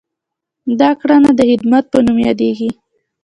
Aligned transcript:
دا 0.79 0.89
کړنه 0.99 1.29
د 1.37 1.41
خدمت 1.49 1.83
په 1.91 1.97
نوم 2.05 2.17
یادیږي. 2.27 2.69